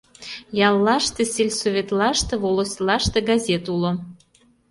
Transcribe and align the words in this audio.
Яллаште, 0.67 1.21
сельсоветлаште, 1.33 2.33
волостьлаште 2.43 3.19
газет 3.29 3.65
уло. 3.73 3.91